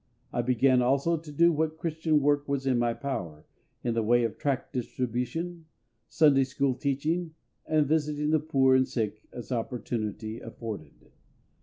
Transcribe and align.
I 0.33 0.41
began 0.41 0.81
also 0.81 1.15
to 1.15 1.31
do 1.31 1.51
what 1.51 1.77
Christian 1.77 2.21
work 2.21 2.47
was 2.47 2.65
in 2.65 2.79
my 2.79 2.95
power, 2.95 3.45
in 3.83 3.93
the 3.93 4.01
way 4.01 4.23
of 4.23 4.35
tract 4.39 4.73
distribution, 4.73 5.65
Sunday 6.09 6.43
school 6.43 6.73
teaching, 6.73 7.35
and 7.67 7.85
visiting 7.85 8.31
the 8.31 8.39
poor 8.39 8.75
and 8.75 8.87
sick, 8.87 9.21
as 9.31 9.51
opportunity 9.51 10.39
afforded. 10.39 11.11